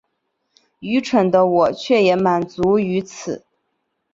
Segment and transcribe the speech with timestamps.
[0.79, 3.45] 愚蠢的我却也满足於此